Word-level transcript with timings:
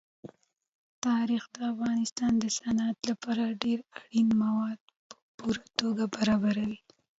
تاریخ 1.05 1.43
د 1.55 1.57
افغانستان 1.73 2.31
د 2.39 2.45
صنعت 2.59 2.97
لپاره 3.09 3.57
ډېر 3.63 3.79
اړین 3.99 4.29
مواد 4.43 4.79
په 5.09 5.15
پوره 5.37 5.65
توګه 5.79 6.03
برابروي. 6.15 6.79